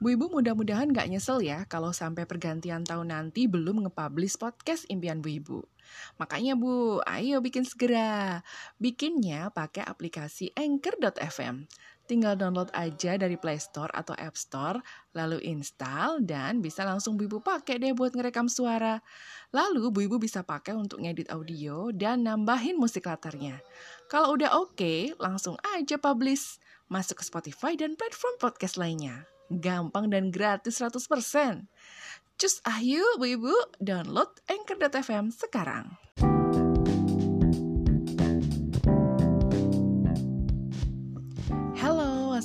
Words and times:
Bu 0.00 0.16
Ibu 0.16 0.32
mudah-mudahan 0.32 0.96
gak 0.96 1.12
nyesel 1.12 1.44
ya 1.44 1.68
kalau 1.68 1.92
sampai 1.92 2.24
pergantian 2.24 2.88
tahun 2.88 3.12
nanti 3.12 3.44
belum 3.44 3.84
nge-publish 3.84 4.40
podcast 4.40 4.88
Impian 4.88 5.20
Bu 5.20 5.28
Ibu. 5.28 5.60
Makanya 6.16 6.56
Bu, 6.56 7.04
ayo 7.04 7.44
bikin 7.44 7.68
segera. 7.68 8.40
Bikinnya 8.80 9.52
pakai 9.52 9.84
aplikasi 9.84 10.56
Anchor.fm. 10.56 11.68
Tinggal 12.08 12.40
download 12.40 12.72
aja 12.72 13.20
dari 13.20 13.36
Play 13.36 13.60
Store 13.60 13.92
atau 13.92 14.16
App 14.16 14.40
Store, 14.40 14.80
lalu 15.12 15.36
install 15.44 16.24
dan 16.24 16.64
bisa 16.64 16.80
langsung 16.88 17.20
Bu 17.20 17.28
Ibu 17.28 17.44
pakai 17.44 17.76
deh 17.76 17.92
buat 17.92 18.16
ngerekam 18.16 18.48
suara. 18.48 19.04
Lalu 19.52 19.92
Bu 19.92 20.08
Ibu 20.08 20.16
bisa 20.16 20.40
pakai 20.40 20.80
untuk 20.80 21.04
ngedit 21.04 21.28
audio 21.28 21.92
dan 21.92 22.24
nambahin 22.24 22.80
musik 22.80 23.04
latarnya. 23.04 23.60
Kalau 24.08 24.32
udah 24.32 24.64
oke, 24.64 24.80
okay, 24.80 25.12
langsung 25.20 25.60
aja 25.76 26.00
publish. 26.00 26.56
Masuk 26.88 27.20
ke 27.20 27.24
Spotify 27.28 27.76
dan 27.76 28.00
platform 28.00 28.40
podcast 28.40 28.80
lainnya 28.80 29.28
gampang 29.50 30.08
dan 30.08 30.30
gratis 30.30 30.78
100%. 30.78 31.66
Cus 32.40 32.54
ayo 32.64 33.04
Bu 33.20 33.26
Ibu, 33.36 33.54
download 33.82 34.32
Anchor.fm 34.48 35.28
sekarang. 35.28 35.92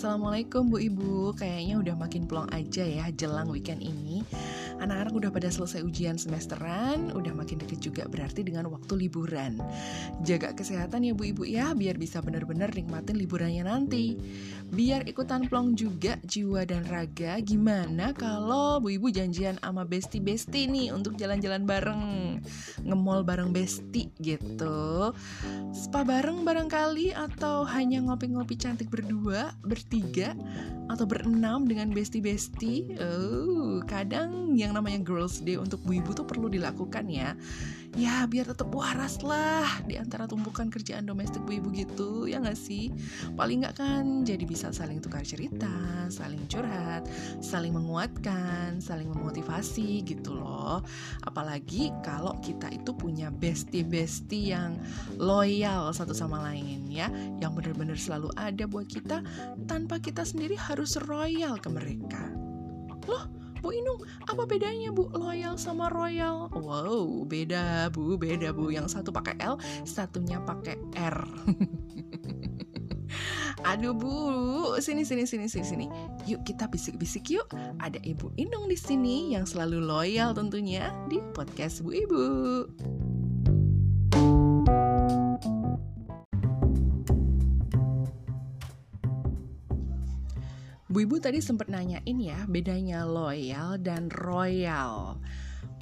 Assalamualaikum 0.06 0.70
Bu 0.70 0.78
Ibu. 0.78 1.34
Kayaknya 1.34 1.82
udah 1.82 1.96
makin 1.98 2.30
plong 2.30 2.46
aja 2.54 2.86
ya 2.86 3.10
jelang 3.10 3.50
weekend 3.50 3.82
ini 3.82 4.22
anak-anak 4.80 5.14
udah 5.16 5.32
pada 5.32 5.50
selesai 5.52 5.82
ujian 5.84 6.20
semesteran, 6.20 7.12
udah 7.16 7.32
makin 7.32 7.60
deket 7.62 7.80
juga 7.80 8.04
berarti 8.08 8.44
dengan 8.44 8.68
waktu 8.68 9.08
liburan. 9.08 9.60
Jaga 10.24 10.52
kesehatan 10.54 11.08
ya 11.08 11.14
Bu 11.16 11.32
Ibu 11.32 11.44
ya, 11.48 11.72
biar 11.72 11.96
bisa 11.96 12.20
benar-benar 12.20 12.76
nikmatin 12.76 13.16
liburannya 13.16 13.64
nanti. 13.68 14.20
Biar 14.66 15.08
ikutan 15.08 15.48
plong 15.48 15.78
juga 15.78 16.20
jiwa 16.26 16.66
dan 16.68 16.84
raga, 16.90 17.40
gimana 17.40 18.12
kalau 18.12 18.84
Bu 18.84 18.92
Ibu 19.00 19.14
janjian 19.14 19.62
sama 19.62 19.88
besti-besti 19.88 20.68
nih 20.68 20.88
untuk 20.92 21.16
jalan-jalan 21.16 21.64
bareng, 21.64 22.04
ngemol 22.84 23.24
bareng 23.24 23.56
besti 23.56 24.12
gitu. 24.20 25.16
Spa 25.72 26.02
bareng 26.04 26.44
barangkali 26.44 27.16
atau 27.16 27.64
hanya 27.68 28.04
ngopi-ngopi 28.04 28.56
cantik 28.60 28.92
berdua, 28.92 29.56
bertiga, 29.64 29.95
atau 30.90 31.06
berenam 31.06 31.66
dengan 31.66 31.90
besti-besti. 31.90 32.98
Oh, 33.02 33.82
kadang 33.86 34.54
yang 34.54 34.74
namanya 34.78 35.02
Girls 35.02 35.42
Day 35.42 35.58
untuk 35.58 35.82
bu 35.84 35.98
ibu 36.00 36.14
tuh 36.14 36.26
perlu 36.26 36.48
dilakukan 36.48 37.10
ya. 37.10 37.34
Ya, 37.96 38.28
biar 38.28 38.52
tetap 38.52 38.76
waras 38.76 39.24
lah 39.24 39.80
di 39.88 39.96
antara 39.96 40.28
tumpukan 40.28 40.68
kerjaan 40.68 41.08
domestik 41.08 41.40
bu 41.48 41.64
ibu 41.64 41.72
gitu, 41.72 42.28
ya 42.28 42.44
nggak 42.44 42.60
sih? 42.60 42.92
Paling 43.40 43.64
nggak 43.64 43.80
kan 43.80 44.28
jadi 44.28 44.44
bisa 44.44 44.76
saling 44.76 45.00
tukar 45.00 45.24
cerita, 45.24 45.72
saling 46.12 46.44
curhat, 46.52 47.08
saling 47.40 47.72
menguatkan, 47.72 48.84
saling 48.84 49.08
memotivasi 49.08 50.04
gitu 50.04 50.36
loh. 50.36 50.84
Apalagi 51.24 51.96
kalau 52.04 52.36
kita 52.44 52.68
itu 52.76 52.92
punya 52.92 53.32
bestie-bestie 53.32 54.52
yang 54.52 54.76
loyal 55.16 55.96
satu 55.96 56.12
sama 56.12 56.44
lain 56.52 56.92
ya, 56.92 57.08
yang 57.40 57.56
benar-benar 57.56 57.96
selalu 57.96 58.28
ada 58.36 58.68
buat 58.68 58.92
kita 58.92 59.24
tanpa 59.72 60.04
kita 60.04 60.28
sendiri 60.28 60.60
harus 60.60 61.00
royal 61.08 61.56
ke 61.64 61.72
mereka. 61.72 62.28
Loh, 63.08 63.45
Bu 63.66 63.74
Inung, 63.74 63.98
apa 64.30 64.46
bedanya 64.46 64.94
Bu 64.94 65.10
loyal 65.18 65.58
sama 65.58 65.90
royal? 65.90 66.54
Wow, 66.54 67.26
beda 67.26 67.90
Bu, 67.90 68.14
beda 68.14 68.54
Bu. 68.54 68.70
Yang 68.70 68.94
satu 68.94 69.10
pakai 69.10 69.42
L, 69.42 69.58
satunya 69.90 70.38
pakai 70.38 70.78
R. 70.94 71.18
Aduh 73.74 73.98
Bu, 73.98 74.14
sini 74.78 75.02
sini 75.02 75.26
sini 75.26 75.50
sini 75.50 75.66
sini. 75.66 75.86
Yuk 76.30 76.46
kita 76.46 76.70
bisik-bisik 76.70 77.26
yuk. 77.34 77.50
Ada 77.82 77.98
Ibu 78.06 78.38
Inung 78.38 78.70
di 78.70 78.78
sini 78.78 79.34
yang 79.34 79.50
selalu 79.50 79.82
loyal 79.82 80.38
tentunya 80.38 80.94
di 81.10 81.18
podcast 81.34 81.82
Bu 81.82 81.90
Ibu. 81.90 82.24
Bu 90.96 91.04
Ibu 91.04 91.20
tadi 91.20 91.44
sempat 91.44 91.68
nanyain 91.68 92.18
ya 92.24 92.48
bedanya 92.48 93.04
loyal 93.04 93.76
dan 93.84 94.08
royal 94.08 95.20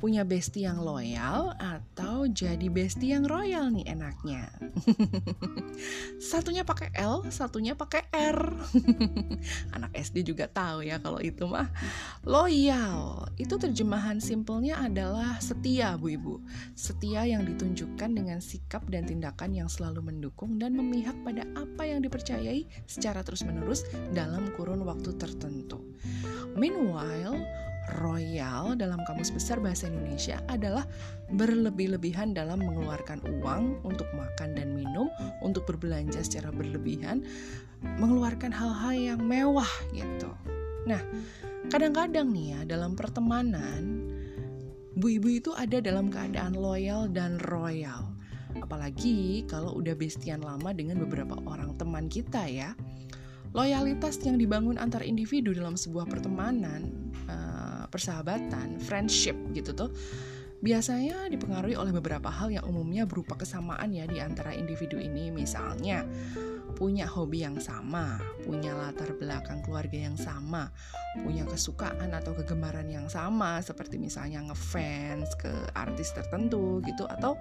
punya 0.03 0.27
bestie 0.27 0.67
yang 0.67 0.83
loyal 0.83 1.55
atau 1.55 2.27
jadi 2.27 2.67
bestie 2.67 3.15
yang 3.15 3.23
royal 3.23 3.71
nih 3.71 3.87
enaknya. 3.87 4.51
satunya 6.19 6.67
pakai 6.67 6.91
L, 6.99 7.23
satunya 7.31 7.71
pakai 7.71 8.11
R. 8.11 8.51
Anak 9.79 9.95
SD 9.95 10.27
juga 10.27 10.51
tahu 10.51 10.83
ya 10.83 10.99
kalau 10.99 11.23
itu 11.23 11.47
mah. 11.47 11.71
Loyal 12.27 13.31
itu 13.39 13.55
terjemahan 13.55 14.19
simpelnya 14.19 14.83
adalah 14.83 15.39
setia, 15.39 15.95
Bu 15.95 16.11
Ibu. 16.19 16.35
Setia 16.75 17.23
yang 17.23 17.47
ditunjukkan 17.47 18.11
dengan 18.11 18.43
sikap 18.43 18.83
dan 18.91 19.07
tindakan 19.07 19.55
yang 19.55 19.71
selalu 19.71 20.03
mendukung 20.03 20.59
dan 20.59 20.75
memihak 20.75 21.15
pada 21.23 21.47
apa 21.55 21.87
yang 21.87 22.03
dipercayai 22.03 22.67
secara 22.91 23.23
terus-menerus 23.23 23.87
dalam 24.11 24.51
kurun 24.59 24.83
waktu 24.83 25.15
tertentu. 25.15 25.79
Meanwhile, 26.59 27.39
royal 27.99 28.79
dalam 28.79 29.03
kamus 29.03 29.29
besar 29.29 29.59
bahasa 29.59 29.91
Indonesia 29.91 30.39
adalah 30.47 30.87
berlebih-lebihan 31.33 32.31
dalam 32.31 32.63
mengeluarkan 32.63 33.19
uang 33.39 33.83
untuk 33.83 34.07
makan 34.15 34.55
dan 34.55 34.71
minum, 34.71 35.11
untuk 35.43 35.67
berbelanja 35.67 36.23
secara 36.23 36.49
berlebihan, 36.53 37.27
mengeluarkan 37.99 38.55
hal-hal 38.55 38.93
yang 38.95 39.21
mewah 39.21 39.69
gitu. 39.91 40.31
Nah, 40.87 40.99
kadang-kadang 41.67 42.31
nih 42.31 42.47
ya 42.55 42.59
dalam 42.63 42.95
pertemanan, 42.95 44.07
bu 44.95 45.19
ibu 45.19 45.27
itu 45.27 45.51
ada 45.55 45.83
dalam 45.83 46.07
keadaan 46.07 46.55
loyal 46.55 47.11
dan 47.11 47.39
royal. 47.51 48.15
Apalagi 48.53 49.43
kalau 49.49 49.73
udah 49.75 49.97
bestian 49.97 50.45
lama 50.45 50.71
dengan 50.71 51.01
beberapa 51.01 51.35
orang 51.49 51.73
teman 51.75 52.07
kita 52.07 52.45
ya. 52.47 52.77
Loyalitas 53.53 54.17
yang 54.25 54.41
dibangun 54.41 54.81
antar 54.81 55.05
individu 55.05 55.53
dalam 55.53 55.77
sebuah 55.77 56.09
pertemanan 56.09 57.02
persahabatan, 57.93 58.81
friendship 58.81 59.37
gitu 59.53 59.77
tuh 59.77 59.93
biasanya 60.63 61.27
dipengaruhi 61.27 61.75
oleh 61.75 61.91
beberapa 61.91 62.31
hal 62.31 62.47
yang 62.47 62.63
umumnya 62.63 63.03
berupa 63.03 63.35
kesamaan 63.35 63.91
ya 63.91 64.07
di 64.07 64.23
antara 64.23 64.55
individu 64.55 64.95
ini. 64.95 65.27
Misalnya, 65.27 66.07
punya 66.79 67.03
hobi 67.03 67.43
yang 67.43 67.59
sama, 67.59 68.17
punya 68.47 68.71
latar 68.71 69.11
belakang 69.19 69.59
keluarga 69.61 70.07
yang 70.07 70.15
sama, 70.15 70.71
punya 71.19 71.43
kesukaan 71.43 72.15
atau 72.15 72.31
kegemaran 72.31 72.87
yang 72.87 73.11
sama 73.11 73.59
seperti 73.59 73.99
misalnya 73.99 74.39
ngefans 74.49 75.35
ke 75.35 75.51
artis 75.75 76.15
tertentu 76.15 76.79
gitu 76.87 77.05
atau 77.11 77.35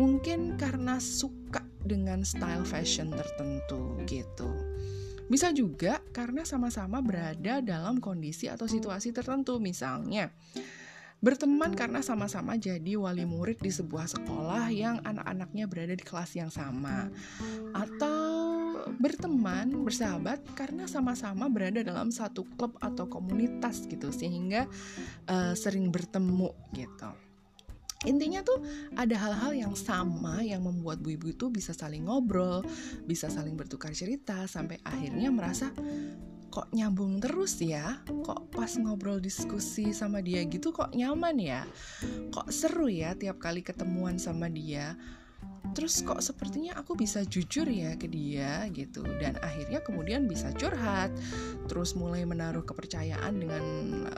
mungkin 0.00 0.56
karena 0.56 0.96
suka 0.98 1.60
dengan 1.84 2.24
style 2.24 2.64
fashion 2.64 3.12
tertentu 3.12 4.00
gitu. 4.08 4.48
Bisa 5.24 5.50
juga 5.50 6.04
karena 6.12 6.44
sama-sama 6.44 7.00
berada 7.00 7.64
dalam 7.64 7.98
kondisi 7.98 8.46
atau 8.46 8.68
situasi 8.68 9.10
tertentu, 9.10 9.56
misalnya 9.56 10.28
berteman 11.24 11.72
karena 11.72 12.04
sama-sama 12.04 12.52
jadi 12.60 13.00
wali 13.00 13.24
murid 13.24 13.56
di 13.56 13.72
sebuah 13.72 14.04
sekolah 14.12 14.68
yang 14.68 15.00
anak-anaknya 15.00 15.64
berada 15.64 15.96
di 15.96 16.04
kelas 16.04 16.36
yang 16.36 16.52
sama, 16.52 17.08
atau 17.72 18.20
berteman, 19.00 19.72
bersahabat 19.88 20.44
karena 20.52 20.84
sama-sama 20.84 21.48
berada 21.48 21.80
dalam 21.80 22.12
satu 22.12 22.44
klub 22.60 22.76
atau 22.76 23.08
komunitas 23.08 23.88
gitu, 23.88 24.12
sehingga 24.12 24.68
uh, 25.24 25.56
sering 25.56 25.88
bertemu 25.88 26.52
gitu. 26.76 27.23
Intinya 28.04 28.44
tuh 28.44 28.60
ada 28.94 29.16
hal-hal 29.16 29.52
yang 29.56 29.74
sama 29.76 30.44
yang 30.44 30.64
membuat 30.64 31.00
bu 31.00 31.16
ibu 31.16 31.32
itu 31.32 31.48
bisa 31.48 31.72
saling 31.72 32.04
ngobrol, 32.04 32.64
bisa 33.08 33.32
saling 33.32 33.56
bertukar 33.56 33.92
cerita 33.96 34.44
sampai 34.44 34.80
akhirnya 34.84 35.32
merasa 35.32 35.72
kok 36.54 36.70
nyambung 36.70 37.18
terus 37.18 37.58
ya? 37.58 37.98
Kok 38.06 38.54
pas 38.54 38.70
ngobrol 38.78 39.18
diskusi 39.18 39.90
sama 39.90 40.22
dia 40.22 40.46
gitu 40.46 40.70
kok 40.70 40.94
nyaman 40.94 41.36
ya? 41.40 41.66
Kok 42.30 42.46
seru 42.52 42.86
ya 42.86 43.18
tiap 43.18 43.42
kali 43.42 43.66
ketemuan 43.66 44.22
sama 44.22 44.46
dia? 44.46 44.94
Terus 45.74 46.06
kok 46.06 46.22
sepertinya 46.22 46.78
aku 46.78 46.94
bisa 46.94 47.26
jujur 47.26 47.66
ya 47.66 47.98
ke 47.98 48.06
dia 48.06 48.70
gitu. 48.70 49.02
Dan 49.18 49.34
akhirnya 49.42 49.82
kemudian 49.82 50.30
bisa 50.30 50.54
curhat 50.54 51.10
terus 51.66 51.98
mulai 51.98 52.22
menaruh 52.22 52.62
kepercayaan 52.62 53.34
dengan 53.34 53.64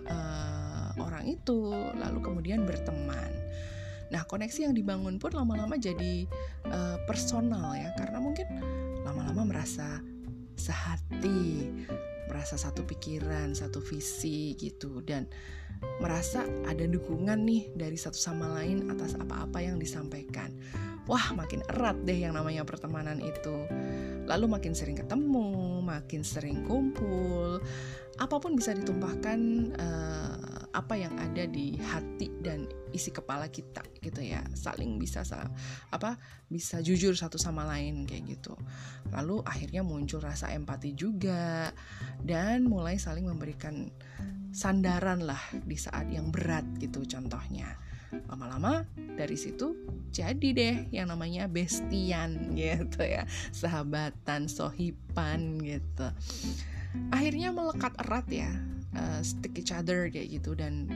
uh, 0.04 0.92
orang 1.00 1.24
itu 1.24 1.72
lalu 1.96 2.20
kemudian 2.20 2.68
berteman 2.68 3.32
Nah, 4.12 4.22
koneksi 4.26 4.70
yang 4.70 4.74
dibangun 4.74 5.18
pun 5.18 5.34
lama-lama 5.34 5.74
jadi 5.74 6.26
uh, 6.70 6.98
personal 7.06 7.74
ya, 7.74 7.90
karena 7.98 8.18
mungkin 8.22 8.46
lama-lama 9.02 9.42
merasa 9.46 10.02
sehati, 10.56 11.70
merasa 12.30 12.58
satu 12.58 12.82
pikiran, 12.86 13.54
satu 13.54 13.78
visi 13.82 14.54
gitu, 14.58 15.02
dan 15.02 15.26
merasa 16.00 16.46
ada 16.64 16.88
dukungan 16.88 17.44
nih 17.44 17.70
dari 17.76 17.98
satu 18.00 18.16
sama 18.16 18.48
lain 18.60 18.88
atas 18.88 19.14
apa-apa 19.18 19.60
yang 19.60 19.76
disampaikan. 19.76 20.52
wah 21.06 21.30
makin 21.38 21.62
erat 21.70 21.94
deh 22.02 22.18
yang 22.26 22.34
namanya 22.34 22.66
pertemanan 22.66 23.22
itu 23.22 23.62
lalu 24.26 24.50
makin 24.50 24.74
sering 24.74 24.98
ketemu 24.98 25.80
makin 25.82 26.22
sering 26.26 26.66
kumpul. 26.66 27.62
Apa 28.16 28.40
pun 28.40 28.56
bisa 28.56 28.72
ditumpahkan 28.72 29.38
uh, 29.76 30.66
apa 30.72 30.94
yang 30.96 31.14
ada 31.16 31.48
di 31.48 31.76
hati 31.80 32.28
dan 32.44 32.68
isi 32.92 33.14
kepala 33.14 33.48
kita 33.48 33.80
gitu 34.02 34.20
ya. 34.20 34.42
Saling 34.52 34.98
bisa 34.98 35.22
apa 35.94 36.18
bisa 36.50 36.82
jujur 36.82 37.14
satu 37.14 37.38
sama 37.38 37.64
lain 37.64 38.04
kayak 38.04 38.36
gitu. 38.36 38.58
Lalu 39.14 39.46
akhirnya 39.46 39.86
muncul 39.86 40.20
rasa 40.20 40.50
empati 40.52 40.92
juga 40.92 41.70
dan 42.20 42.66
mulai 42.66 42.98
saling 42.98 43.24
memberikan 43.24 43.88
sandaran 44.56 45.20
lah 45.20 45.40
di 45.52 45.76
saat 45.76 46.08
yang 46.08 46.32
berat 46.32 46.64
gitu 46.80 47.04
contohnya 47.04 47.76
lama-lama 48.28 48.84
dari 49.16 49.36
situ 49.36 49.76
jadi 50.16 50.48
deh 50.56 50.76
yang 50.96 51.12
namanya 51.12 51.44
bestian 51.44 52.56
gitu 52.56 53.04
ya 53.04 53.28
sahabatan 53.52 54.48
sohipan 54.48 55.60
gitu. 55.60 56.08
Akhirnya 57.12 57.52
melekat 57.52 57.92
erat 58.00 58.24
ya 58.32 58.48
uh, 58.96 59.20
stick 59.20 59.60
each 59.60 59.76
other 59.76 60.08
kayak 60.08 60.40
gitu 60.40 60.56
dan 60.56 60.88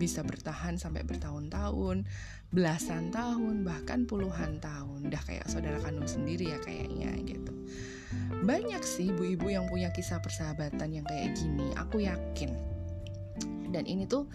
bisa 0.00 0.24
bertahan 0.24 0.80
sampai 0.80 1.04
bertahun-tahun 1.04 2.08
belasan 2.48 3.12
tahun 3.12 3.60
bahkan 3.60 4.08
puluhan 4.08 4.56
tahun. 4.64 5.12
Dah 5.12 5.20
kayak 5.20 5.52
saudara 5.52 5.76
kandung 5.84 6.08
sendiri 6.08 6.56
ya 6.56 6.58
kayaknya 6.64 7.12
gitu. 7.28 7.52
Banyak 8.42 8.80
sih 8.80 9.12
ibu-ibu 9.12 9.52
yang 9.52 9.68
punya 9.68 9.92
kisah 9.92 10.20
persahabatan 10.24 10.96
yang 10.96 11.04
kayak 11.04 11.36
gini 11.36 11.76
aku 11.76 12.04
yakin 12.08 12.56
dan 13.72 13.88
ini 13.88 14.04
tuh 14.06 14.28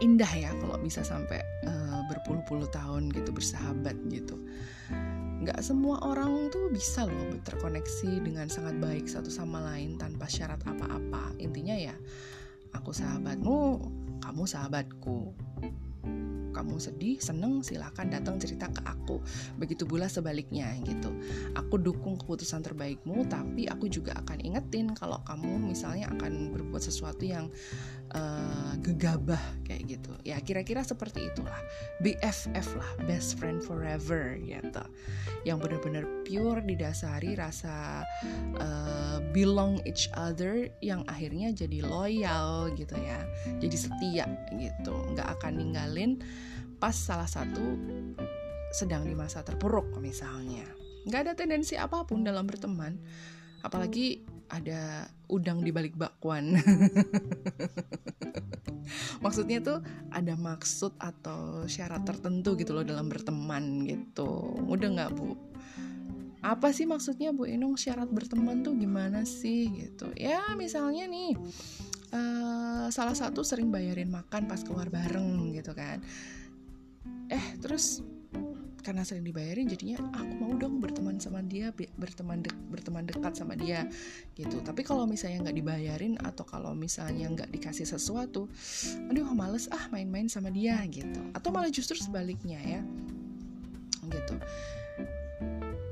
indah 0.00 0.28
ya 0.32 0.50
kalau 0.58 0.80
bisa 0.80 1.04
sampai 1.04 1.40
uh, 1.68 2.00
berpuluh-puluh 2.08 2.68
tahun 2.72 3.12
gitu 3.12 3.30
bersahabat 3.30 3.94
gitu 4.08 4.40
nggak 5.42 5.58
semua 5.58 5.98
orang 6.06 6.48
tuh 6.54 6.70
bisa 6.70 7.02
loh 7.02 7.34
terkoneksi 7.42 8.22
dengan 8.22 8.46
sangat 8.46 8.78
baik 8.78 9.10
satu 9.10 9.26
sama 9.26 9.58
lain 9.74 9.98
tanpa 9.98 10.30
syarat 10.30 10.62
apa-apa 10.62 11.34
intinya 11.42 11.74
ya 11.74 11.94
aku 12.72 12.94
sahabatmu 12.94 13.82
kamu 14.22 14.42
sahabatku 14.46 15.34
kamu 16.52 16.76
sedih, 16.78 17.16
seneng, 17.18 17.64
silahkan 17.64 18.06
datang 18.06 18.36
cerita 18.36 18.68
ke 18.68 18.84
aku. 18.84 19.18
Begitu 19.56 19.88
pula 19.88 20.06
sebaliknya 20.06 20.70
gitu. 20.84 21.10
Aku 21.56 21.80
dukung 21.80 22.20
keputusan 22.20 22.60
terbaikmu, 22.60 23.26
tapi 23.26 23.66
aku 23.66 23.88
juga 23.88 24.14
akan 24.20 24.44
ingetin 24.44 24.92
kalau 24.92 25.18
kamu 25.24 25.72
misalnya 25.72 26.12
akan 26.12 26.52
berbuat 26.52 26.84
sesuatu 26.84 27.24
yang 27.24 27.48
uh, 28.14 28.72
gegabah 28.80 29.40
kayak 29.64 29.98
gitu. 29.98 30.12
Ya 30.24 30.38
kira-kira 30.40 30.84
seperti 30.84 31.28
itulah. 31.32 31.58
BFF 32.00 32.76
lah, 32.76 32.90
best 33.08 33.36
friend 33.40 33.60
forever 33.64 34.36
gitu. 34.40 34.84
Yang 35.44 35.58
benar-benar 35.68 36.04
pure 36.24 36.60
didasari 36.62 37.34
rasa 37.34 38.06
uh, 38.60 39.18
belong 39.32 39.80
each 39.88 40.08
other 40.14 40.70
yang 40.84 41.04
akhirnya 41.08 41.52
jadi 41.52 41.84
loyal 41.84 42.70
gitu 42.76 42.94
ya. 43.00 43.20
Jadi 43.58 43.76
setia 43.76 44.26
gitu, 44.56 44.94
nggak 45.16 45.40
akan 45.40 45.52
ninggalin 45.58 46.20
pas 46.82 46.94
salah 46.94 47.30
satu 47.30 47.62
sedang 48.72 49.04
di 49.04 49.14
masa 49.14 49.44
terpuruk 49.44 50.00
misalnya 50.00 50.64
nggak 51.06 51.20
ada 51.28 51.32
tendensi 51.38 51.76
apa 51.78 52.02
pun 52.08 52.24
dalam 52.26 52.48
berteman 52.48 52.98
apalagi 53.62 54.22
ada 54.52 55.08
udang 55.32 55.64
di 55.64 55.72
balik 55.72 55.96
bakwan. 55.96 56.52
Maksudnya 59.24 59.62
tuh 59.64 59.78
ada 60.12 60.34
maksud 60.36 60.98
atau 61.00 61.64
syarat 61.64 62.04
tertentu 62.04 62.58
gitu 62.58 62.76
loh 62.76 62.84
dalam 62.84 63.08
berteman 63.08 63.86
gitu. 63.88 64.28
Udah 64.68 64.88
nggak 64.92 65.10
bu? 65.16 65.32
Apa 66.42 66.74
sih 66.74 66.90
maksudnya 66.90 67.30
Bu 67.30 67.46
Inung 67.46 67.78
syarat 67.78 68.10
berteman 68.10 68.66
tuh 68.66 68.74
gimana 68.74 69.22
sih 69.22 69.70
gitu? 69.70 70.10
Ya 70.18 70.42
misalnya 70.58 71.06
nih 71.06 71.38
uh, 72.10 72.90
salah 72.90 73.14
satu 73.14 73.46
sering 73.46 73.70
bayarin 73.70 74.10
makan 74.10 74.50
pas 74.50 74.60
keluar 74.66 74.90
bareng 74.90 75.54
gitu 75.54 75.70
kan. 75.70 76.02
Eh 77.30 77.56
terus 77.62 78.02
karena 78.82 79.06
sering 79.06 79.22
dibayarin 79.22 79.70
jadinya 79.70 80.02
aku 80.12 80.32
mau 80.42 80.52
dong 80.58 80.82
berteman 80.82 81.16
sama 81.22 81.40
dia 81.46 81.70
berteman 81.96 82.42
de 82.42 82.50
berteman 82.68 83.06
dekat 83.06 83.38
sama 83.38 83.54
dia 83.54 83.86
gitu. 84.34 84.58
Tapi 84.60 84.82
kalau 84.82 85.06
misalnya 85.06 85.48
nggak 85.48 85.56
dibayarin 85.62 86.14
atau 86.20 86.42
kalau 86.42 86.74
misalnya 86.74 87.30
nggak 87.30 87.50
dikasih 87.54 87.86
sesuatu 87.86 88.50
aduh 89.08 89.30
males 89.32 89.70
ah 89.70 89.86
main-main 89.94 90.26
sama 90.26 90.50
dia 90.50 90.82
gitu. 90.90 91.22
Atau 91.32 91.54
malah 91.54 91.70
justru 91.70 91.94
sebaliknya 91.96 92.58
ya 92.58 92.82
gitu. 94.10 94.36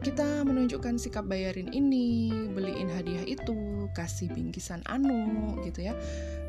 Kita 0.00 0.48
menunjukkan 0.48 0.96
sikap 0.96 1.28
bayarin 1.28 1.68
ini, 1.76 2.32
beliin 2.56 2.88
hadiah 2.88 3.20
itu, 3.28 3.79
kasih 3.92 4.30
bingkisan 4.30 4.82
anu 4.88 5.58
gitu 5.66 5.86
ya. 5.90 5.94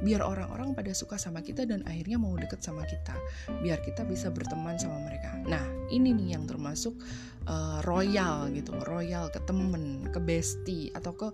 Biar 0.01 0.25
orang-orang 0.25 0.73
pada 0.73 0.91
suka 0.97 1.21
sama 1.21 1.45
kita 1.45 1.65
dan 1.69 1.85
akhirnya 1.85 2.17
mau 2.17 2.33
deket 2.33 2.61
sama 2.65 2.85
kita. 2.88 3.13
Biar 3.61 3.81
kita 3.85 4.01
bisa 4.05 4.33
berteman 4.33 4.77
sama 4.81 4.97
mereka. 5.05 5.38
Nah, 5.45 5.61
ini 5.93 6.13
nih 6.15 6.38
yang 6.39 6.49
termasuk 6.49 6.97
uh, 7.45 7.79
royal 7.85 8.49
gitu, 8.53 8.73
royal 8.89 9.29
ke 9.29 9.39
temen, 9.45 10.09
ke 10.09 10.19
bestie 10.21 10.89
atau 10.97 11.13
ke 11.13 11.27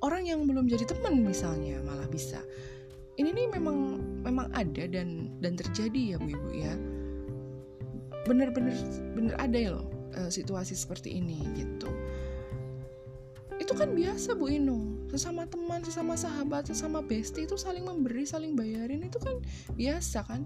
orang 0.00 0.24
yang 0.24 0.46
belum 0.46 0.70
jadi 0.70 0.88
temen 0.88 1.20
misalnya 1.24 1.80
malah 1.84 2.08
bisa. 2.08 2.40
Ini 3.18 3.34
nih 3.34 3.46
memang 3.58 3.98
memang 4.22 4.46
ada 4.54 4.86
dan 4.86 5.34
dan 5.42 5.58
terjadi 5.58 6.14
ya 6.14 6.16
Bu 6.22 6.30
Ibu 6.32 6.50
ya. 6.54 6.74
Bener-bener 8.24 8.76
bener 9.16 9.34
ada 9.40 9.58
ya 9.58 9.70
loh 9.74 9.98
uh, 10.16 10.30
situasi 10.30 10.74
seperti 10.74 11.18
ini 11.18 11.42
gitu 11.58 11.68
itu 11.78 11.90
kan 13.78 13.94
biasa 13.94 14.34
Bu 14.34 14.50
Inung 14.50 15.06
sesama 15.06 15.46
teman 15.46 15.86
sesama 15.86 16.18
sahabat 16.18 16.66
sesama 16.66 16.98
bestie 16.98 17.46
itu 17.46 17.54
saling 17.54 17.86
memberi 17.86 18.26
saling 18.26 18.58
bayarin 18.58 19.06
itu 19.06 19.22
kan 19.22 19.38
biasa 19.78 20.26
kan? 20.26 20.42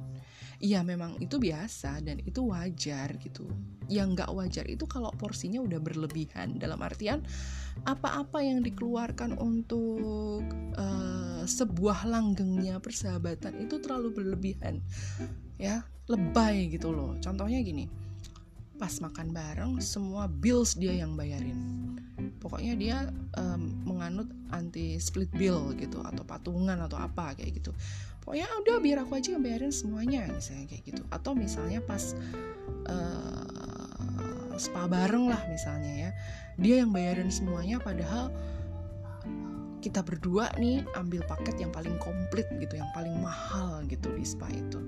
Iya 0.62 0.84
memang 0.84 1.17
itu 1.19 1.40
biasa 1.40 2.05
dan 2.05 2.20
itu 2.20 2.52
wajar 2.52 3.17
gitu. 3.19 3.49
Yang 3.88 4.20
nggak 4.20 4.31
wajar 4.37 4.64
itu 4.69 4.84
kalau 4.84 5.11
porsinya 5.17 5.64
udah 5.64 5.81
berlebihan. 5.81 6.61
Dalam 6.61 6.79
artian 6.84 7.25
apa-apa 7.88 8.44
yang 8.44 8.61
dikeluarkan 8.61 9.40
untuk 9.40 10.44
uh, 10.76 11.43
sebuah 11.49 12.05
langgengnya 12.06 12.79
persahabatan 12.84 13.64
itu 13.64 13.81
terlalu 13.81 14.12
berlebihan. 14.12 14.84
Ya 15.56 15.88
lebay 16.06 16.69
gitu 16.69 16.93
loh. 16.93 17.17
Contohnya 17.19 17.64
gini 17.64 17.88
pas 18.76 18.99
makan 18.99 19.31
bareng 19.31 19.73
semua 19.79 20.26
bills 20.26 20.75
dia 20.75 20.90
yang 20.90 21.14
bayarin 21.14 21.92
pokoknya 22.43 22.75
dia 22.75 22.99
um, 23.39 23.71
menganut 23.87 24.27
anti 24.50 24.99
split 24.99 25.31
bill 25.31 25.71
gitu 25.79 26.03
atau 26.03 26.27
patungan 26.27 26.75
atau 26.83 26.99
apa 26.99 27.39
kayak 27.39 27.62
gitu. 27.62 27.71
Pokoknya 28.23 28.50
udah 28.67 28.77
biar 28.83 28.99
aku 29.06 29.19
aja 29.19 29.39
yang 29.39 29.43
bayarin 29.46 29.70
semuanya 29.70 30.27
misalnya 30.27 30.67
kayak 30.67 30.82
gitu. 30.82 31.03
Atau 31.15 31.39
misalnya 31.39 31.79
pas 31.79 32.19
uh, 32.91 34.58
spa 34.58 34.91
bareng 34.91 35.31
lah 35.31 35.43
misalnya 35.46 35.93
ya. 35.94 36.11
Dia 36.58 36.82
yang 36.82 36.91
bayarin 36.91 37.31
semuanya 37.31 37.79
padahal 37.79 38.34
kita 39.82 40.06
berdua 40.06 40.55
nih 40.62 40.86
ambil 40.94 41.27
paket 41.27 41.58
yang 41.58 41.74
paling 41.74 41.98
komplit 41.98 42.46
gitu, 42.62 42.79
yang 42.79 42.86
paling 42.94 43.19
mahal 43.19 43.82
gitu 43.91 44.15
di 44.15 44.22
spa 44.22 44.46
itu. 44.48 44.79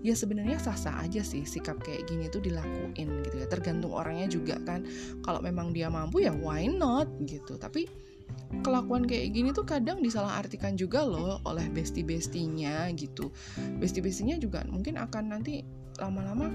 Ya 0.00 0.16
sebenarnya 0.16 0.56
sah-sah 0.56 1.04
aja 1.04 1.20
sih 1.20 1.44
sikap 1.44 1.76
kayak 1.84 2.08
gini 2.08 2.32
tuh 2.32 2.40
dilakuin 2.40 3.20
gitu 3.28 3.36
ya. 3.36 3.46
Tergantung 3.46 3.92
orangnya 3.92 4.26
juga 4.32 4.56
kan. 4.64 4.88
Kalau 5.20 5.44
memang 5.44 5.76
dia 5.76 5.92
mampu 5.92 6.24
ya 6.24 6.32
why 6.32 6.64
not 6.64 7.12
gitu. 7.28 7.60
Tapi 7.60 7.84
kelakuan 8.64 9.04
kayak 9.04 9.36
gini 9.36 9.52
tuh 9.52 9.68
kadang 9.68 10.00
disalahartikan 10.00 10.74
juga 10.74 11.04
loh 11.04 11.44
oleh 11.44 11.68
bestie-bestinya 11.68 12.88
gitu. 12.96 13.28
Bestie-bestinya 13.76 14.40
juga 14.40 14.64
mungkin 14.64 14.96
akan 14.96 15.36
nanti 15.36 15.60
lama-lama 16.00 16.48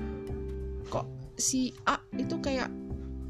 kok 0.90 1.06
si 1.38 1.74
A 1.90 1.98
itu 2.16 2.38
kayak 2.40 2.70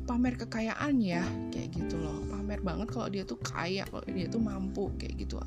pamer 0.03 0.35
kekayaan 0.35 0.99
ya 0.99 1.23
kayak 1.49 1.71
gitu 1.75 1.95
loh. 1.99 2.23
Pamer 2.27 2.59
banget 2.59 2.87
kalau 2.91 3.07
dia 3.07 3.23
tuh 3.23 3.39
kaya 3.39 3.87
kalau 3.87 4.03
dia 4.11 4.27
tuh 4.27 4.43
mampu 4.43 4.91
kayak 4.99 5.15
gitu. 5.23 5.39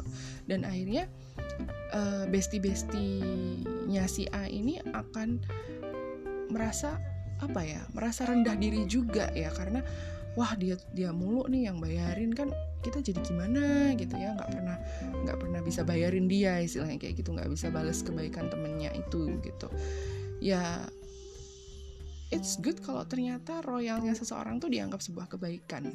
Dan 0.48 0.64
akhirnya 0.64 1.08
uh, 1.92 2.24
eh, 2.24 2.24
besti 2.28 2.56
bestinya 2.58 4.04
si 4.08 4.24
A 4.32 4.48
ini 4.48 4.80
akan 4.80 5.40
merasa 6.48 6.96
apa 7.36 7.60
ya 7.60 7.84
merasa 7.92 8.24
rendah 8.24 8.56
diri 8.56 8.88
juga 8.88 9.28
ya. 9.36 9.52
Karena 9.52 9.84
wah 10.36 10.52
dia 10.56 10.80
dia 10.96 11.12
mulu 11.12 11.44
nih 11.52 11.68
yang 11.68 11.78
bayarin. 11.78 12.32
Kan 12.32 12.48
kita 12.80 13.04
jadi 13.04 13.20
gimana 13.20 13.92
gitu 13.94 14.16
ya? 14.16 14.32
Nggak 14.34 14.50
pernah 14.56 14.76
nggak 15.26 15.38
pernah 15.40 15.60
bisa 15.60 15.84
bayarin 15.84 16.26
dia 16.32 16.64
istilahnya 16.64 16.96
kayak 16.96 17.20
gitu. 17.20 17.36
Nggak 17.36 17.52
bisa 17.52 17.68
balas 17.68 18.00
kebaikan 18.00 18.48
temennya 18.48 18.88
itu 18.96 19.36
gitu. 19.44 19.68
Ya 20.40 20.88
it's 22.34 22.58
good 22.58 22.82
kalau 22.82 23.06
ternyata 23.06 23.62
royalnya 23.62 24.14
seseorang 24.16 24.58
tuh 24.58 24.70
dianggap 24.72 24.98
sebuah 24.98 25.30
kebaikan 25.30 25.94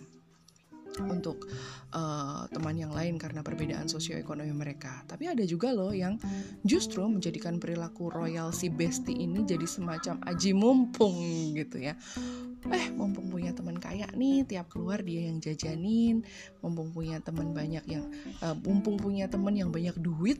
untuk 0.99 1.47
uh, 1.95 2.43
teman 2.51 2.75
yang 2.75 2.91
lain 2.91 3.15
karena 3.15 3.39
perbedaan 3.39 3.87
sosioekonomi 3.87 4.51
mereka. 4.51 5.07
Tapi 5.07 5.31
ada 5.31 5.43
juga 5.47 5.71
loh 5.71 5.95
yang 5.95 6.19
justru 6.67 6.99
menjadikan 7.07 7.61
perilaku 7.63 8.11
royal 8.11 8.51
si 8.51 8.67
bestie 8.67 9.15
ini 9.15 9.47
jadi 9.47 9.63
semacam 9.63 10.19
aji 10.27 10.51
mumpung 10.51 11.15
gitu 11.55 11.79
ya. 11.79 11.95
eh 12.61 12.93
mumpung 12.93 13.33
punya 13.33 13.57
teman 13.57 13.81
kaya 13.81 14.05
nih 14.13 14.45
tiap 14.45 14.69
keluar 14.69 15.01
dia 15.01 15.25
yang 15.25 15.41
jajanin 15.41 16.21
mumpung 16.61 16.93
punya 16.93 17.17
teman 17.17 17.57
banyak 17.57 17.81
yang 17.89 18.05
uh, 18.45 18.53
mumpung 18.53 19.01
punya 19.01 19.25
teman 19.25 19.57
yang 19.57 19.73
banyak 19.73 19.97
duit 19.97 20.37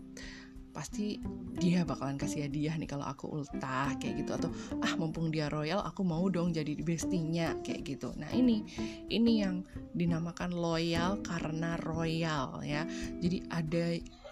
pasti 0.72 1.20
dia 1.60 1.84
bakalan 1.84 2.16
kasih 2.16 2.48
hadiah 2.48 2.76
nih 2.80 2.90
kalau 2.90 3.06
aku 3.06 3.28
ultah 3.30 3.92
kayak 4.00 4.24
gitu. 4.24 4.32
Atau 4.36 4.50
ah 4.82 4.94
mumpung 4.96 5.30
dia 5.30 5.52
royal 5.52 5.84
aku 5.84 6.02
mau 6.02 6.26
dong 6.32 6.56
jadi 6.56 6.80
bestinya 6.82 7.54
kayak 7.62 7.86
gitu. 7.86 8.16
Nah 8.18 8.32
ini 8.32 8.64
ini 9.12 9.44
yang 9.44 9.64
dinamakan 9.94 10.56
loyal 10.56 11.20
karena 11.22 11.76
royal 11.84 12.64
ya. 12.64 12.88
Jadi 13.20 13.38
ada 13.52 13.84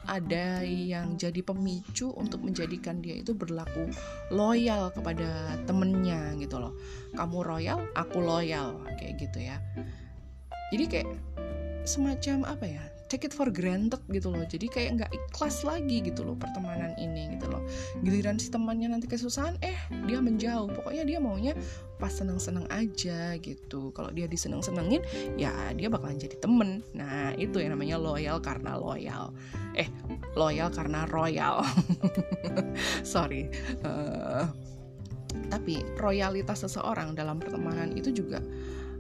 ada 0.07 0.63
yang 0.63 1.19
jadi 1.19 1.43
pemicu 1.43 2.15
untuk 2.15 2.41
menjadikan 2.47 3.03
dia 3.03 3.19
itu 3.19 3.35
berlaku 3.35 3.91
loyal 4.31 4.89
kepada 4.95 5.59
temennya 5.67 6.39
gitu 6.39 6.57
loh. 6.57 6.73
Kamu 7.13 7.43
royal 7.43 7.83
aku 7.93 8.23
loyal 8.23 8.79
kayak 8.95 9.19
gitu 9.19 9.43
ya. 9.43 9.59
Jadi 10.71 10.85
kayak 10.87 11.09
semacam 11.83 12.45
apa 12.45 12.65
ya 12.69 12.83
take 13.09 13.25
it 13.25 13.33
for 13.33 13.49
granted 13.49 13.99
gitu 14.13 14.29
loh. 14.29 14.45
Jadi 14.45 14.69
kayak 14.69 14.89
nggak 15.01 15.11
ikhlas 15.11 15.65
lagi 15.65 16.05
gitu 16.05 16.21
loh 16.21 16.37
pertemanan 16.37 16.93
ini 17.01 17.33
gitu 17.35 17.49
loh. 17.49 17.65
Giliran 18.05 18.37
si 18.37 18.53
temannya 18.53 18.93
nanti 18.93 19.09
kesusahan 19.09 19.57
eh 19.65 19.75
dia 20.05 20.21
menjauh. 20.21 20.69
Pokoknya 20.69 21.03
dia 21.03 21.17
maunya 21.17 21.57
pas 21.97 22.13
seneng-seneng 22.13 22.69
aja 22.69 23.35
gitu. 23.41 23.89
Kalau 23.91 24.13
dia 24.13 24.29
diseneng-senengin 24.29 25.01
ya 25.35 25.51
dia 25.73 25.89
bakalan 25.89 26.21
jadi 26.21 26.37
temen. 26.37 26.85
Nah 26.93 27.33
itu 27.35 27.57
yang 27.57 27.73
namanya 27.75 27.97
loyal 27.97 28.37
karena 28.39 28.77
loyal. 28.77 29.33
Eh 29.73 29.89
loyal 30.37 30.69
karena 30.69 31.09
royal. 31.09 31.65
Sorry. 33.03 33.49
Uh, 33.81 34.45
tapi 35.49 35.81
royalitas 35.97 36.65
seseorang 36.65 37.17
dalam 37.17 37.41
pertemanan 37.41 37.93
itu 37.97 38.13
juga 38.13 38.41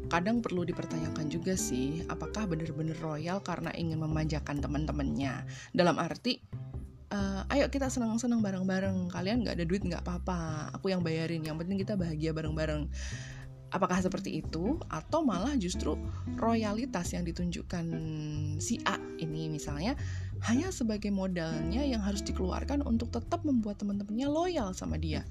kadang 0.09 0.41
perlu 0.41 0.65
dipertanyakan 0.65 1.29
juga 1.29 1.53
sih 1.53 2.01
apakah 2.09 2.49
benar-benar 2.49 2.97
royal 2.99 3.39
karena 3.45 3.69
ingin 3.77 4.01
memanjakan 4.01 4.57
teman-temannya? 4.57 5.45
Dalam 5.71 6.01
arti 6.01 6.41
uh, 7.13 7.45
ayo 7.53 7.69
kita 7.69 7.89
senang-senang 7.89 8.41
bareng-bareng. 8.41 9.09
Kalian 9.13 9.45
nggak 9.45 9.55
ada 9.61 9.65
duit 9.65 9.85
nggak 9.85 10.01
apa-apa. 10.01 10.73
Aku 10.77 10.89
yang 10.89 11.05
bayarin. 11.05 11.45
Yang 11.45 11.57
penting 11.65 11.77
kita 11.77 11.93
bahagia 11.93 12.31
bareng-bareng. 12.33 12.89
Apakah 13.69 14.01
seperti 14.01 14.41
itu? 14.41 14.81
Atau 14.89 15.21
malah 15.21 15.53
justru 15.53 15.93
royalitas 16.41 17.13
yang 17.13 17.21
ditunjukkan 17.21 17.85
si 18.57 18.81
A 18.89 18.97
ini 19.21 19.45
misalnya 19.45 19.93
hanya 20.49 20.73
sebagai 20.73 21.13
modalnya 21.13 21.85
yang 21.85 22.01
harus 22.01 22.25
dikeluarkan 22.25 22.81
untuk 22.81 23.13
tetap 23.13 23.45
membuat 23.45 23.77
teman-temannya 23.77 24.25
loyal 24.25 24.73
sama 24.73 24.97
dia 24.97 25.21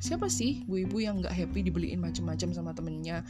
siapa 0.00 0.32
sih 0.32 0.64
ibu-ibu 0.64 0.96
yang 0.96 1.20
nggak 1.20 1.34
happy 1.36 1.60
dibeliin 1.60 2.00
macam-macam 2.00 2.48
sama 2.56 2.72
temennya? 2.72 3.20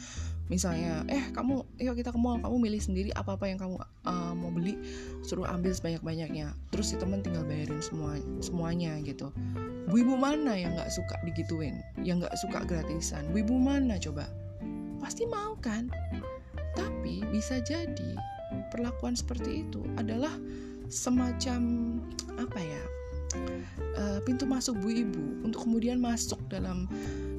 Misalnya 0.47 1.03
eh 1.11 1.31
kamu 1.35 1.67
yuk 1.83 1.95
kita 1.99 2.15
ke 2.15 2.19
mall 2.19 2.39
kamu 2.39 2.57
milih 2.71 2.81
sendiri 2.83 3.11
apa 3.15 3.35
apa 3.39 3.51
yang 3.51 3.59
kamu 3.59 3.79
uh, 4.07 4.33
mau 4.35 4.51
beli 4.55 4.79
suruh 5.23 5.47
ambil 5.47 5.71
sebanyak 5.71 6.03
banyaknya 6.03 6.55
terus 6.75 6.91
si 6.91 6.99
temen 6.99 7.23
tinggal 7.23 7.47
bayarin 7.47 7.83
semua 7.83 8.19
semuanya 8.39 8.99
gitu. 9.03 9.35
Ibu-ibu 9.91 10.15
mana 10.15 10.55
yang 10.55 10.79
nggak 10.79 10.91
suka 10.95 11.19
digituin? 11.27 11.83
Yang 12.03 12.27
nggak 12.27 12.37
suka 12.39 12.59
gratisan? 12.63 13.27
Ibu-ibu 13.35 13.55
mana 13.59 13.99
coba? 13.99 14.31
Pasti 15.03 15.27
mau 15.27 15.59
kan? 15.59 15.91
Tapi 16.79 17.27
bisa 17.35 17.59
jadi 17.59 18.15
perlakuan 18.71 19.19
seperti 19.19 19.67
itu 19.67 19.83
adalah 19.99 20.31
semacam 20.91 21.63
apa 22.39 22.59
ya 22.59 22.83
uh, 23.97 24.19
pintu 24.25 24.45
masuk 24.49 24.79
bu 24.81 24.89
ibu 25.07 25.23
untuk 25.47 25.67
kemudian 25.69 25.99
masuk 25.99 26.39
dalam 26.51 26.91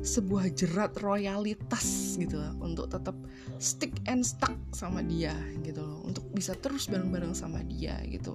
sebuah 0.01 0.49
jerat 0.57 0.97
royalitas 1.05 2.17
gitu 2.17 2.41
loh, 2.41 2.53
untuk 2.61 2.89
tetap 2.89 3.13
stick 3.61 3.93
and 4.09 4.25
stuck 4.25 4.55
sama 4.73 5.05
dia 5.05 5.35
gitu 5.61 5.81
loh 5.85 6.01
untuk 6.01 6.25
bisa 6.33 6.57
terus 6.57 6.89
bareng-bareng 6.89 7.37
sama 7.37 7.61
dia 7.65 8.01
gitu. 8.09 8.33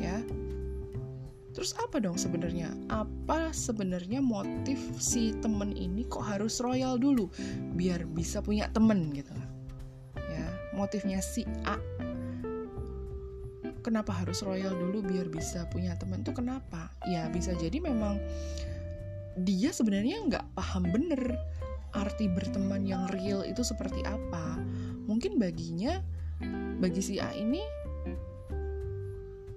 Ya. 0.00 0.24
Terus 1.52 1.72
apa 1.80 2.04
dong 2.04 2.20
sebenarnya? 2.20 2.68
Apa 2.92 3.48
sebenarnya 3.48 4.20
motif 4.20 4.76
si 5.00 5.32
temen 5.40 5.72
ini 5.72 6.04
kok 6.04 6.20
harus 6.20 6.60
royal 6.60 7.00
dulu? 7.00 7.32
Biar 7.76 8.04
bisa 8.04 8.44
punya 8.44 8.68
temen 8.72 9.12
gitu 9.16 9.32
ya 10.36 10.46
motifnya 10.76 11.18
si 11.24 11.48
A 11.64 11.80
kenapa 13.86 14.10
harus 14.10 14.42
royal 14.42 14.74
dulu 14.74 15.06
biar 15.06 15.30
bisa 15.30 15.62
punya 15.70 15.94
teman 15.94 16.26
tuh 16.26 16.34
kenapa? 16.34 16.90
Ya 17.06 17.30
bisa 17.30 17.54
jadi 17.54 17.78
memang 17.78 18.18
dia 19.38 19.70
sebenarnya 19.70 20.26
nggak 20.26 20.58
paham 20.58 20.90
bener 20.90 21.38
arti 21.94 22.26
berteman 22.26 22.82
yang 22.82 23.06
real 23.14 23.46
itu 23.46 23.62
seperti 23.62 24.02
apa. 24.02 24.58
Mungkin 25.06 25.38
baginya 25.38 26.02
bagi 26.82 26.98
si 26.98 27.22
A 27.22 27.30
ini 27.30 27.62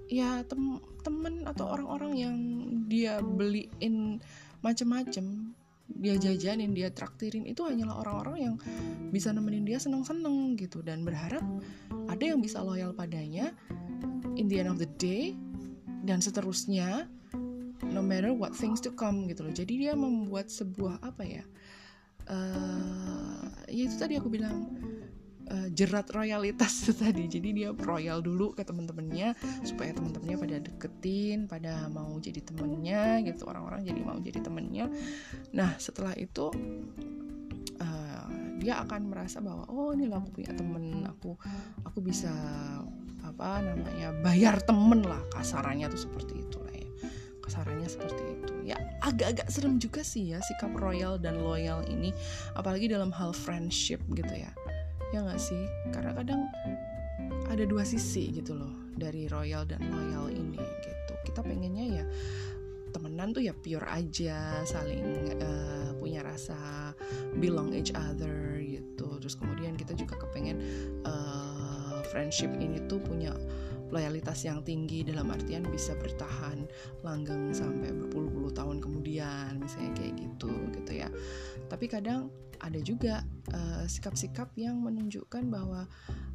ya 0.06 0.46
tem 0.46 0.78
temen 1.02 1.42
atau 1.50 1.66
orang-orang 1.66 2.12
yang 2.14 2.36
dia 2.86 3.18
beliin 3.18 4.22
macem-macem 4.62 5.56
dia 5.90 6.14
jajanin 6.14 6.70
dia 6.70 6.94
traktirin 6.94 7.50
itu 7.50 7.66
hanyalah 7.66 7.98
orang-orang 8.06 8.36
yang 8.38 8.54
bisa 9.10 9.34
nemenin 9.34 9.66
dia 9.66 9.82
seneng-seneng 9.82 10.54
gitu. 10.54 10.80
Dan 10.86 11.02
berharap 11.02 11.42
ada 12.06 12.24
yang 12.24 12.38
bisa 12.38 12.62
loyal 12.62 12.94
padanya 12.94 13.50
in 14.40 14.48
the 14.48 14.56
end 14.56 14.72
of 14.72 14.80
the 14.80 14.88
day 14.96 15.36
dan 16.08 16.24
seterusnya 16.24 17.04
no 17.92 18.00
matter 18.00 18.32
what 18.32 18.56
things 18.56 18.80
to 18.80 18.88
come 18.88 19.28
gitu 19.28 19.44
loh. 19.44 19.52
Jadi 19.52 19.84
dia 19.84 19.92
membuat 19.92 20.48
sebuah 20.48 21.04
apa 21.04 21.22
ya? 21.28 21.44
Uh, 22.24 23.50
ya 23.68 23.84
itu 23.90 23.96
tadi 23.98 24.14
aku 24.16 24.30
bilang 24.30 24.70
uh, 25.50 25.68
jerat 25.74 26.08
royalitas 26.14 26.88
itu 26.88 26.94
tadi. 26.96 27.28
Jadi 27.28 27.48
dia 27.52 27.68
royal 27.74 28.24
dulu 28.24 28.56
ke 28.56 28.64
temen-temennya 28.64 29.36
supaya 29.66 29.92
temen-temennya 29.92 30.38
pada 30.38 30.56
deketin 30.62 31.38
pada 31.50 31.90
mau 31.92 32.16
jadi 32.16 32.40
temennya 32.40 33.20
gitu. 33.26 33.44
Orang-orang 33.44 33.84
jadi 33.84 34.00
mau 34.00 34.16
jadi 34.16 34.40
temennya. 34.40 34.86
Nah 35.52 35.74
setelah 35.76 36.14
itu 36.16 36.48
uh, 37.82 38.26
dia 38.60 38.84
akan 38.84 39.10
merasa 39.10 39.42
bahwa 39.42 39.66
oh 39.68 39.90
ini 39.92 40.06
aku 40.08 40.30
punya 40.30 40.52
temen. 40.54 41.04
Aku 41.18 41.34
aku 41.82 41.98
bisa 41.98 42.30
apa 43.24 43.62
namanya 43.64 44.12
bayar 44.24 44.60
temen 44.64 45.04
lah 45.04 45.20
kasarannya 45.34 45.88
tuh 45.92 46.08
seperti 46.08 46.44
itu 46.44 46.56
lah 46.60 46.74
ya. 46.74 46.88
Kasarannya 47.40 47.88
seperti 47.90 48.22
itu. 48.38 48.52
Ya 48.74 48.76
agak-agak 49.02 49.48
serem 49.50 49.80
juga 49.82 50.06
sih 50.06 50.30
ya 50.30 50.38
sikap 50.44 50.70
royal 50.78 51.18
dan 51.18 51.42
loyal 51.42 51.82
ini 51.88 52.14
apalagi 52.54 52.86
dalam 52.86 53.10
hal 53.10 53.34
friendship 53.34 53.98
gitu 54.14 54.34
ya. 54.34 54.52
Ya 55.10 55.26
nggak 55.26 55.40
sih? 55.42 55.64
Karena 55.90 56.14
kadang 56.14 56.46
ada 57.50 57.66
dua 57.66 57.82
sisi 57.82 58.30
gitu 58.30 58.54
loh 58.54 58.70
dari 58.94 59.26
royal 59.26 59.66
dan 59.66 59.82
loyal 59.90 60.30
ini 60.30 60.58
gitu. 60.58 61.12
Kita 61.26 61.42
pengennya 61.42 61.84
ya 62.02 62.04
temenan 62.90 63.30
tuh 63.30 63.42
ya 63.46 63.54
pure 63.54 63.86
aja 63.86 64.66
saling 64.66 65.38
uh, 65.38 65.94
punya 65.98 66.26
rasa 66.26 66.90
belong 67.38 67.74
each 67.74 67.94
other 67.94 68.58
gitu. 68.62 69.18
Terus 69.18 69.34
kemudian 69.38 69.78
kita 69.78 69.94
juga 69.94 70.18
kepengen 70.18 70.58
uh, 71.06 71.49
friendship 72.10 72.50
ini 72.58 72.82
tuh 72.90 72.98
punya 72.98 73.30
loyalitas 73.90 74.46
yang 74.46 74.62
tinggi 74.62 75.02
dalam 75.02 75.30
artian 75.34 75.66
bisa 75.66 75.98
bertahan 75.98 76.62
langgeng 77.02 77.50
sampai 77.50 77.90
berpuluh-puluh 77.90 78.54
tahun 78.54 78.78
kemudian 78.78 79.58
misalnya 79.58 79.92
kayak 79.98 80.14
gitu 80.18 80.50
gitu 80.74 80.92
ya. 80.94 81.08
Tapi 81.66 81.90
kadang 81.90 82.30
ada 82.60 82.78
juga 82.78 83.24
eh, 83.50 83.84
sikap-sikap 83.88 84.52
uh, 84.52 84.58
yang 84.58 84.76
menunjukkan 84.78 85.48
bahwa 85.48 85.88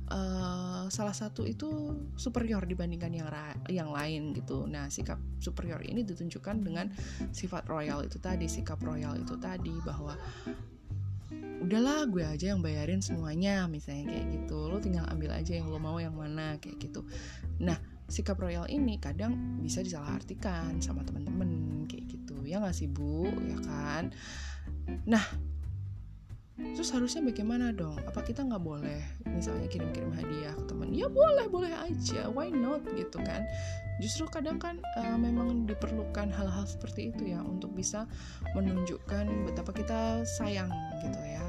uh, 0.10 0.90
salah 0.90 1.14
satu 1.14 1.46
itu 1.46 1.94
superior 2.18 2.66
dibandingkan 2.66 3.14
yang 3.14 3.30
yang 3.70 3.90
lain 3.94 4.34
gitu. 4.34 4.66
Nah 4.66 4.90
sikap 4.90 5.22
superior 5.38 5.86
ini 5.86 6.02
ditunjukkan 6.02 6.66
dengan 6.66 6.90
sifat 7.30 7.70
royal 7.70 8.02
itu 8.04 8.18
tadi 8.18 8.50
sikap 8.50 8.82
royal 8.82 9.16
itu 9.22 9.38
tadi 9.38 9.74
bahwa 9.86 10.18
udahlah 11.64 12.08
gue 12.10 12.24
aja 12.24 12.52
yang 12.56 12.62
bayarin 12.62 13.00
semuanya 13.00 13.68
misalnya 13.70 14.12
kayak 14.12 14.26
gitu. 14.34 14.60
Lo 14.68 14.78
tinggal 14.82 15.08
ambil 15.12 15.32
aja 15.36 15.56
yang 15.56 15.72
lo 15.72 15.80
mau 15.80 15.98
yang 16.00 16.16
mana 16.16 16.60
kayak 16.60 16.78
gitu. 16.80 17.06
Nah 17.62 17.78
sikap 18.06 18.38
royal 18.38 18.70
ini 18.70 19.02
kadang 19.02 19.60
bisa 19.64 19.82
disalahartikan 19.82 20.78
sama 20.84 21.02
temen-temen 21.08 21.84
kayak 21.90 22.06
gitu. 22.12 22.38
Ya 22.46 22.62
nggak 22.62 22.76
sih 22.76 22.92
bu? 22.92 23.30
Ya 23.48 23.58
kan? 23.64 24.14
Nah 25.10 25.24
terus 26.56 26.90
harusnya 26.96 27.20
bagaimana 27.20 27.76
dong? 27.76 28.00
Apa 28.08 28.24
kita 28.24 28.48
nggak 28.48 28.64
boleh 28.64 29.02
misalnya 29.28 29.68
kirim-kirim 29.68 30.12
hadiah 30.16 30.56
ke 30.56 30.64
temen 30.72 30.96
ya 30.96 31.12
boleh 31.12 31.52
boleh 31.52 31.74
aja. 31.76 32.32
Why 32.32 32.48
not? 32.52 32.88
Gitu 32.96 33.20
kan. 33.20 33.44
Justru 34.00 34.28
kadang 34.28 34.60
kan 34.60 34.80
uh, 35.00 35.16
memang 35.16 35.68
diperlukan 35.68 36.28
hal-hal 36.32 36.68
seperti 36.68 37.16
itu 37.16 37.32
ya 37.32 37.40
untuk 37.44 37.72
bisa 37.72 38.08
menunjukkan 38.52 39.48
betapa 39.48 39.72
kita 39.72 40.00
sayang 40.28 40.68
gitu 41.00 41.20
ya 41.24 41.44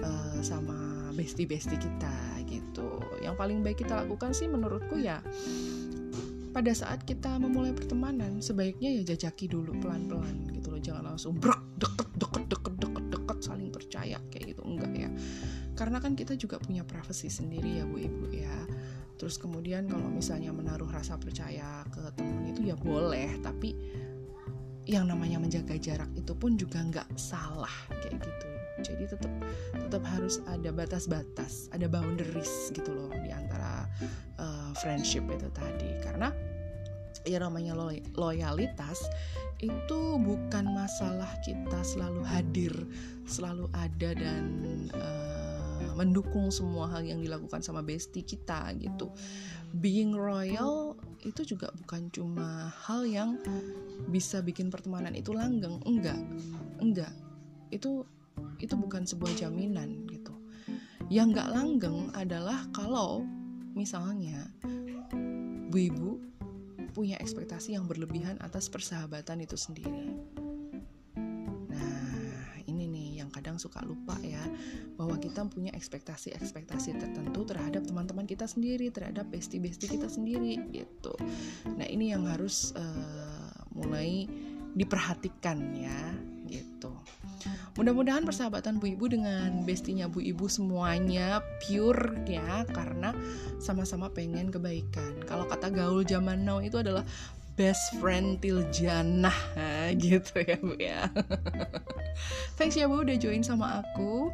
uh, 0.00 0.40
sama 0.40 1.12
bestie-bestie 1.12 1.76
kita 1.76 2.16
gitu. 2.48 3.00
Yang 3.20 3.34
paling 3.36 3.60
baik 3.60 3.84
kita 3.84 4.04
lakukan 4.04 4.32
sih 4.32 4.48
menurutku 4.48 5.00
ya 5.00 5.20
pada 6.52 6.72
saat 6.76 7.00
kita 7.08 7.40
memulai 7.40 7.72
pertemanan 7.72 8.44
sebaiknya 8.44 9.00
ya 9.00 9.16
jajaki 9.16 9.48
dulu 9.48 9.72
pelan-pelan 9.80 10.52
gitu 10.52 10.72
loh. 10.72 10.80
Jangan 10.80 11.04
langsung 11.12 11.36
brok 11.36 11.60
deket 11.80 12.08
deket 12.20 12.44
deket 12.48 12.71
karena 15.82 15.98
kan 15.98 16.14
kita 16.14 16.38
juga 16.38 16.62
punya 16.62 16.86
privasi 16.86 17.26
sendiri 17.26 17.82
ya 17.82 17.84
bu 17.90 17.98
ibu 17.98 18.30
ya. 18.30 18.54
Terus 19.18 19.34
kemudian 19.34 19.90
kalau 19.90 20.06
misalnya 20.06 20.54
menaruh 20.54 20.86
rasa 20.86 21.18
percaya 21.18 21.82
ke 21.90 22.06
temen 22.14 22.54
itu 22.54 22.70
ya 22.70 22.78
boleh 22.78 23.42
tapi 23.42 23.74
yang 24.86 25.10
namanya 25.10 25.42
menjaga 25.42 25.74
jarak 25.82 26.06
itu 26.14 26.38
pun 26.38 26.54
juga 26.54 26.86
nggak 26.86 27.18
salah 27.18 27.74
kayak 27.98 28.14
gitu. 28.22 28.48
Jadi 28.86 29.10
tetap 29.10 29.32
tetap 29.74 30.02
harus 30.06 30.38
ada 30.46 30.70
batas-batas 30.70 31.66
ada 31.74 31.90
boundaries 31.90 32.70
gitu 32.70 32.94
loh 32.94 33.10
di 33.18 33.34
antara 33.34 33.90
uh, 34.38 34.70
friendship 34.78 35.26
itu 35.34 35.50
tadi. 35.50 35.98
Karena 35.98 36.30
ya 37.26 37.42
namanya 37.42 37.74
lo 37.74 37.90
loyalitas 38.14 39.02
itu 39.58 39.98
bukan 40.18 40.74
masalah 40.74 41.30
kita 41.42 41.82
selalu 41.82 42.22
hadir 42.22 42.74
selalu 43.26 43.66
ada 43.74 44.10
dan 44.14 44.46
uh, 44.94 45.31
mendukung 45.94 46.48
semua 46.48 46.88
hal 46.90 47.02
yang 47.04 47.20
dilakukan 47.20 47.60
sama 47.60 47.84
bestie 47.84 48.24
kita 48.24 48.72
gitu. 48.78 49.10
Being 49.72 50.12
royal 50.16 50.96
itu 51.22 51.54
juga 51.56 51.72
bukan 51.72 52.10
cuma 52.12 52.72
hal 52.86 53.06
yang 53.06 53.40
bisa 54.10 54.42
bikin 54.42 54.68
pertemanan 54.68 55.14
itu 55.14 55.32
langgeng 55.32 55.80
enggak 55.86 56.18
enggak. 56.82 57.12
Itu 57.72 58.04
itu 58.58 58.74
bukan 58.74 59.06
sebuah 59.06 59.32
jaminan 59.38 60.06
gitu. 60.10 60.34
Yang 61.08 61.26
enggak 61.36 61.48
langgeng 61.52 61.98
adalah 62.16 62.66
kalau 62.72 63.24
misalnya 63.72 64.48
bu 65.72 65.78
ibu 65.78 66.10
punya 66.92 67.16
ekspektasi 67.16 67.72
yang 67.72 67.88
berlebihan 67.88 68.36
atas 68.44 68.68
persahabatan 68.68 69.40
itu 69.40 69.56
sendiri 69.56 70.12
suka 73.62 73.78
lupa 73.86 74.18
ya 74.26 74.42
bahwa 74.98 75.14
kita 75.22 75.46
punya 75.46 75.70
ekspektasi-ekspektasi 75.78 76.98
tertentu 76.98 77.46
terhadap 77.46 77.86
teman-teman 77.86 78.26
kita 78.26 78.50
sendiri, 78.50 78.90
terhadap 78.90 79.30
bestie-bestie 79.30 79.86
kita 79.86 80.10
sendiri 80.10 80.58
gitu. 80.74 81.14
Nah, 81.78 81.86
ini 81.86 82.10
yang 82.10 82.26
harus 82.26 82.74
uh, 82.74 83.54
mulai 83.70 84.26
diperhatikan 84.74 85.58
ya 85.78 86.00
gitu. 86.50 86.92
Mudah-mudahan 87.78 88.28
persahabatan 88.28 88.76
Bu 88.76 88.92
Ibu 88.92 89.08
dengan 89.08 89.64
bestinya 89.64 90.06
Bu 90.06 90.20
Ibu 90.20 90.46
semuanya 90.52 91.40
pure 91.64 92.20
ya 92.28 92.68
karena 92.68 93.16
sama-sama 93.56 94.12
pengen 94.12 94.52
kebaikan. 94.52 95.24
Kalau 95.24 95.48
kata 95.48 95.72
gaul 95.72 96.04
zaman 96.04 96.44
now 96.44 96.60
itu 96.60 96.76
adalah 96.76 97.02
best 97.54 97.94
friend 98.00 98.40
till 98.40 98.64
jannah 98.72 99.34
gitu 100.04 100.40
ya 100.40 100.56
bu 100.60 100.74
ya. 100.78 101.08
Thanks 102.58 102.76
ya 102.76 102.88
bu 102.88 103.04
udah 103.04 103.16
join 103.18 103.44
sama 103.44 103.84
aku. 103.84 104.32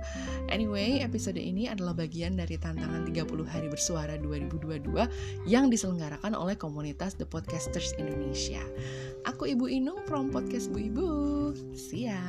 Anyway 0.52 1.02
episode 1.02 1.38
ini 1.38 1.66
adalah 1.66 1.94
bagian 1.96 2.38
dari 2.38 2.58
tantangan 2.60 3.06
30 3.08 3.26
hari 3.48 3.68
bersuara 3.72 4.14
2022 4.20 5.48
yang 5.50 5.70
diselenggarakan 5.72 6.34
oleh 6.34 6.54
komunitas 6.54 7.18
The 7.18 7.26
Podcasters 7.26 7.96
Indonesia. 7.98 8.62
Aku 9.26 9.50
Ibu 9.50 9.66
Inung 9.66 10.04
from 10.06 10.30
Podcast 10.30 10.70
Bu 10.70 10.78
Ibu. 10.78 11.10
See 11.74 12.06
ya 12.06 12.20